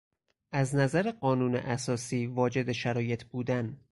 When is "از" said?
0.51-0.75